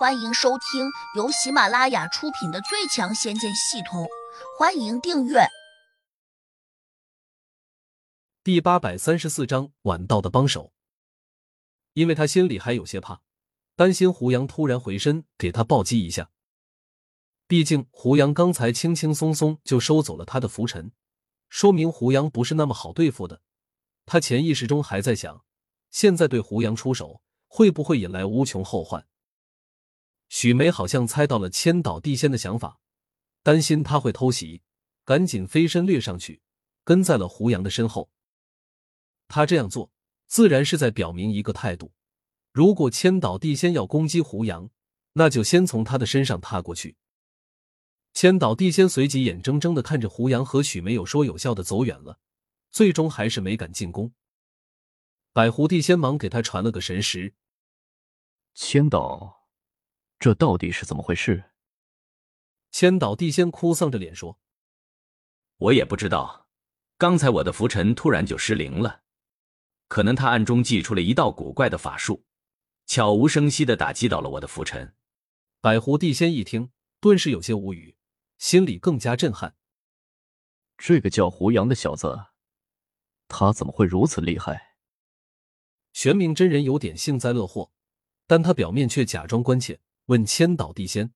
[0.00, 4.04] 欢迎收听由喜马拉雅出品的《最强仙剑系统》，
[4.58, 5.40] 欢迎订阅。
[8.42, 10.72] 第八百三十四章晚到的帮手，
[11.92, 13.20] 因为他心里还有些怕，
[13.76, 16.30] 担心胡杨突然回身给他暴击一下。
[17.46, 20.92] 毕竟胡杨刚才轻轻松松就收走了他的浮尘，
[21.50, 23.42] 说明胡杨不是那么好对付的。
[24.06, 25.44] 他潜意识中还在想，
[25.90, 29.06] 现在对胡杨出手会不会引来无穷后患？
[30.30, 32.80] 许梅好像猜到了千岛地仙的想法，
[33.42, 34.62] 担心他会偷袭，
[35.04, 36.40] 赶紧飞身掠上去，
[36.84, 38.10] 跟在了胡杨的身后。
[39.26, 39.90] 他这样做
[40.28, 41.92] 自然是在表明一个态度：
[42.52, 44.70] 如果千岛地仙要攻击胡杨，
[45.14, 46.96] 那就先从他的身上踏过去。
[48.14, 52.20] 千岛地仙随即眼睁睁的看着胡杨和许梅有说有笑的走远了，
[52.70, 54.12] 最终还是没敢进攻。
[55.32, 57.34] 百狐地仙忙给他传了个神识：
[58.54, 59.39] 千岛。
[60.20, 61.44] 这到底是怎么回事？
[62.70, 64.38] 千岛地仙哭丧着脸说
[65.56, 66.46] ：“我也不知道，
[66.98, 69.02] 刚才我的浮尘突然就失灵了，
[69.88, 72.26] 可能他暗中祭出了一道古怪的法术，
[72.84, 74.94] 悄无声息的打击到了我的浮尘。”
[75.62, 77.96] 百狐地仙一听，顿时有些无语，
[78.36, 79.56] 心里更加震撼。
[80.76, 82.26] 这个叫胡杨的小子，
[83.26, 84.76] 他怎么会如此厉害？
[85.94, 87.72] 玄冥真人有点幸灾乐祸，
[88.26, 89.80] 但他表面却假装关切。
[90.10, 91.14] 问千岛地仙：“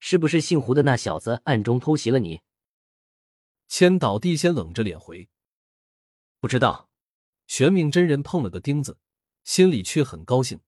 [0.00, 2.40] 是不是姓胡的那小子暗中偷袭了你？”
[3.68, 5.28] 千岛地仙冷着脸回
[6.40, 6.88] ：“不知道。”
[7.46, 8.96] 玄冥真人碰了个钉子，
[9.44, 10.58] 心里却很高兴。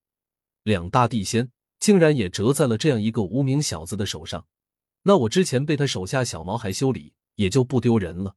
[0.64, 4.46] 两大地仙竟然也折在了这样一个无名小子的手上，
[5.04, 8.36] 那我之前被他手下小毛孩修理也就不丢人了。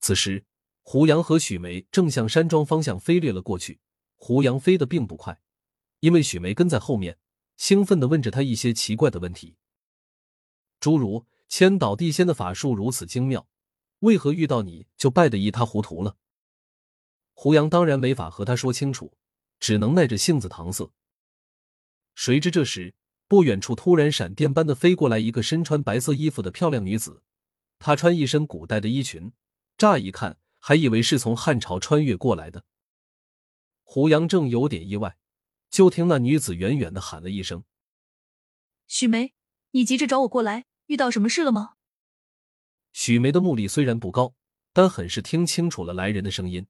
[0.00, 0.44] 此时，
[0.82, 3.78] 胡杨和许梅正向山庄方向飞掠了过去。
[4.16, 5.40] 胡杨飞得并不快，
[6.00, 7.16] 因为许梅跟在后面。
[7.64, 9.56] 兴奋的问着他一些奇怪的问题，
[10.80, 13.48] 诸如千岛地仙的法术如此精妙，
[14.00, 16.18] 为何遇到你就败得一塌糊涂了？
[17.32, 19.16] 胡杨当然没法和他说清楚，
[19.58, 20.92] 只能耐着性子搪塞。
[22.14, 22.94] 谁知这时
[23.28, 27.22] 不远处突然闪电般的飞过来一个身穿白色衣服的漂亮女子，
[27.78, 29.32] 她穿一身古代的衣裙，
[29.78, 32.66] 乍一看还以为是从汉朝穿越过来的。
[33.82, 35.16] 胡杨正有点意外。
[35.74, 37.64] 就听那女子远远的喊了一声
[38.86, 39.34] ：“许梅，
[39.72, 41.74] 你急着找我过来，遇到什么事了吗？”
[42.94, 44.36] 许梅的目力虽然不高，
[44.72, 46.68] 但很是听清楚了来人的声音。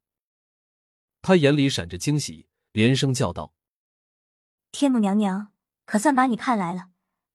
[1.21, 3.53] 她眼里闪着惊喜，连声叫道
[4.73, 5.53] ：“天母娘娘，
[5.85, 6.89] 可算把你盼来了！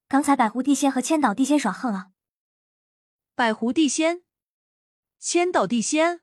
[0.08, 2.10] 刚才百狐地仙和千岛地仙耍横啊！”
[3.36, 4.24] 百狐地仙、
[5.20, 6.22] 千岛地仙，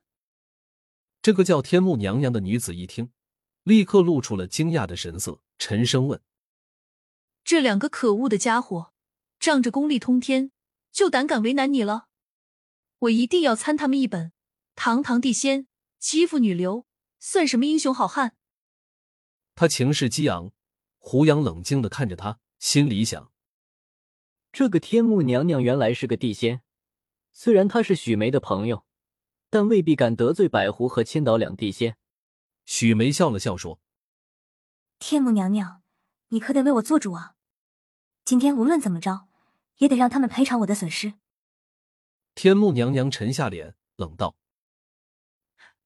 [1.22, 3.12] 这个叫天目娘娘的女子一听。
[3.68, 6.22] 立刻露出了惊讶的神色，沉声问
[7.44, 8.94] ：“这两个可恶的家伙，
[9.38, 10.52] 仗着功力通天，
[10.90, 12.08] 就胆敢为难你了？
[13.00, 14.32] 我一定要参他们一本！
[14.74, 15.66] 堂堂地仙
[15.98, 16.86] 欺负女流，
[17.18, 18.36] 算什么英雄好汉？”
[19.54, 20.50] 他情势激昂，
[20.96, 23.30] 胡杨冷静的看着他，心里想：
[24.50, 26.62] 这个天目娘娘原来是个地仙，
[27.32, 28.86] 虽然她是许梅的朋友，
[29.50, 31.98] 但未必敢得罪百狐和千岛两地仙。
[32.68, 33.80] 许梅笑了笑说
[35.00, 35.82] ：“天母娘娘，
[36.28, 37.34] 你可得为我做主啊！
[38.26, 39.26] 今天无论怎么着，
[39.78, 41.14] 也得让他们赔偿我的损失。”
[42.36, 44.36] 天目娘娘沉下脸，冷道：“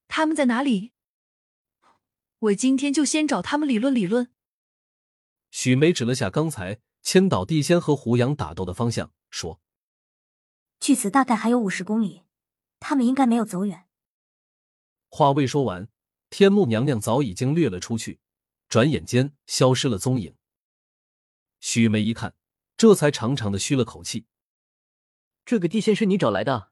[0.09, 0.91] 他们在哪里？
[2.39, 4.33] 我今天就先找他们理论理论。”
[5.51, 9.61] 许梅指了下刚才千岛地仙和胡杨打斗的方向，说
[10.81, 12.23] ：“距此大概还有五十公里，
[12.81, 13.87] 他们应该没有走远。”
[15.07, 15.87] 话未说完。
[16.35, 18.19] 天目娘娘早已经掠了出去，
[18.67, 20.35] 转眼间消失了踪影。
[21.59, 22.33] 许梅一看，
[22.75, 24.25] 这才长长的吁了口气。
[25.45, 26.71] 这个地仙是你找来的？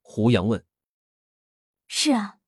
[0.00, 0.64] 胡杨问。
[1.86, 2.38] 是啊，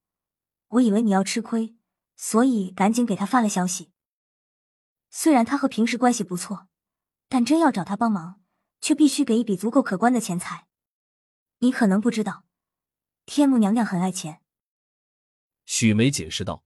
[0.68, 1.76] 我以为你要吃亏，
[2.16, 3.92] 所以赶紧给他发了消息。
[5.10, 6.68] 虽然他和平时关系不错，
[7.28, 8.40] 但真要找他帮忙，
[8.80, 10.66] 却必须给一笔足够可观的钱财。
[11.58, 12.46] 你可能不知道，
[13.26, 14.40] 天目娘娘很爱钱。
[15.78, 16.64] 许梅解释道：“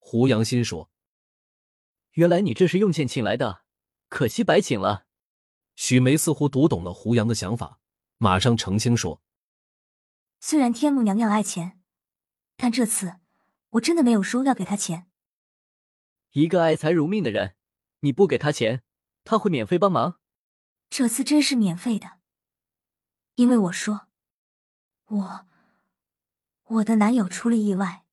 [0.00, 0.90] 胡杨心说，
[2.12, 3.62] 原来你这是用钱请来的，
[4.08, 5.06] 可惜白请了。”
[5.76, 7.78] 许梅似乎读懂了胡杨的想法，
[8.16, 9.22] 马上澄清说
[10.40, 11.78] ：“虽然天目娘娘爱钱，
[12.56, 13.16] 但这次
[13.72, 15.10] 我真的没有说要给她钱。
[16.30, 17.54] 一个爱财如命的人，
[18.00, 18.82] 你不给他钱，
[19.24, 20.18] 他会免费帮忙？
[20.88, 22.20] 这次真是免费的，
[23.34, 24.08] 因为我说，
[25.08, 25.48] 我。”
[26.70, 28.04] 我的男友出了意外。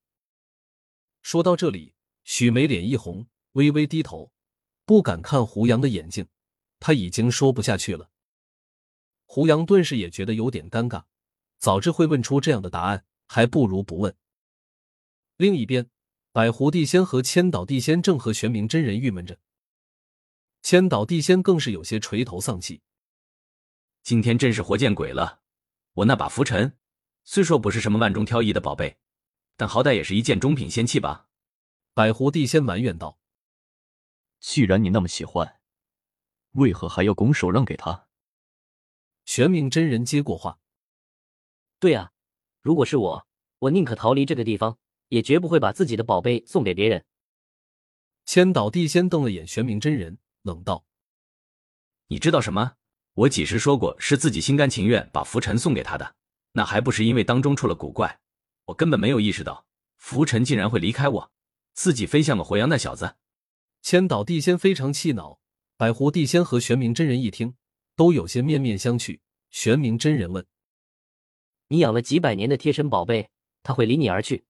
[1.22, 1.94] 说到这里，
[2.24, 4.32] 许梅脸一红，微微低头，
[4.86, 6.28] 不敢看胡杨的眼睛，
[6.80, 8.10] 他已经说不下去了。
[9.26, 11.04] 胡杨顿时也觉得有点尴尬，
[11.58, 14.16] 早知会问出这样的答案，还不如不问。
[15.36, 15.90] 另一边，
[16.32, 19.38] 百狐地仙和千岛地仙正和玄冥真人郁闷着，
[20.62, 22.82] 千岛地仙更是有些垂头丧气。
[24.02, 25.42] 今天真是活见鬼了！
[25.96, 26.78] 我那把拂尘，
[27.28, 28.98] 虽说不是什么万中挑一的宝贝，
[29.58, 31.28] 但好歹也是一件中品仙器吧？
[31.96, 33.20] 百狐帝仙埋怨道
[34.40, 35.60] ：“既然你那么喜欢，
[36.52, 38.08] 为何还要拱手让给他？”
[39.26, 40.60] 玄冥真人接过话
[41.80, 42.12] ：“对啊，
[42.62, 47.06] 如果是我，我宁可逃离这个地方，也绝不会把自己的宝贝送给别人。”
[48.24, 50.86] 千岛地仙瞪了眼玄冥真人，冷道
[52.08, 52.76] ：“你知道什么？”
[53.16, 56.16] 我几时说过是自己心甘情愿把拂尘送给他的？
[56.58, 58.22] 那还不是因为当中出了古怪，
[58.66, 59.66] 我根本没有意识到
[59.98, 61.32] 浮尘竟然会离开我，
[61.74, 63.18] 自己飞向了火阳那小子。
[63.82, 65.40] 千岛地仙非常气恼，
[65.76, 67.56] 百狐地仙和玄冥真人一听，
[67.96, 69.20] 都有些面面相觑。
[69.50, 70.46] 玄冥真人问
[71.68, 73.30] ：“你养了几百年的贴身宝贝，
[73.62, 74.46] 他会离你而去？”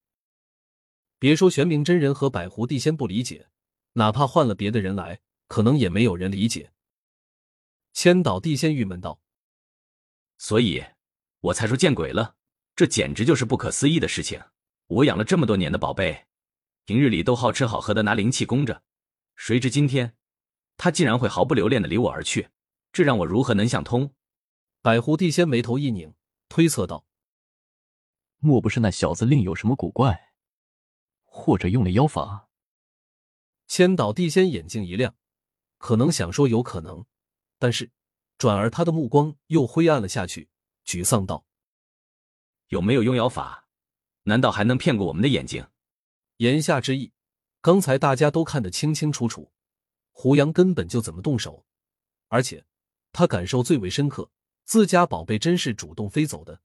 [1.18, 3.48] 别说玄冥真人和百狐地仙不理解，
[3.94, 6.72] 哪怕换了别的人来，可能也没有人理解。
[7.92, 9.20] 千岛地仙郁闷道
[10.38, 10.84] ：“所以，
[11.46, 12.34] 我才说见鬼了，
[12.74, 14.42] 这简直就是不可思议的事情。
[14.88, 16.26] 我养了这么多年的宝贝，
[16.84, 18.82] 平日里都好吃好喝的拿灵气供着，
[19.36, 20.16] 谁知今天，
[20.76, 22.48] 他竟然会毫不留恋的离我而去，
[22.92, 24.12] 这让我如何能想通？”
[24.82, 26.14] 百狐帝仙眉头一拧，
[26.48, 27.06] 推测道
[28.38, 30.32] ：“莫不是那小子另有什么古怪，
[31.22, 32.48] 或者用了妖法？”
[33.68, 35.14] 千岛地仙眼睛一亮，
[35.78, 37.04] 可能想说有可能。
[37.58, 37.92] 但是，
[38.36, 40.50] 转而他的目光又灰暗了下去，
[40.86, 41.44] 沮丧道
[42.68, 43.66] ：“有没有用妖法？
[44.22, 45.66] 难道还能骗过我们的眼睛？”
[46.38, 47.12] 言下之意，
[47.60, 49.50] 刚才大家都看得清清楚楚，
[50.12, 51.66] 胡杨根本就怎么动手，
[52.28, 52.64] 而且
[53.10, 54.30] 他感受最为深刻，
[54.64, 56.60] 自家宝贝真是主动飞走的。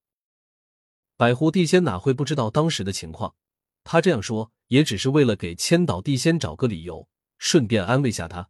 [1.18, 3.35] 百狐地仙哪会不知道当时的情况？
[3.83, 7.07] 他这样说也只是为了给千岛地仙找个理由，
[7.39, 8.50] 顺便安慰下他。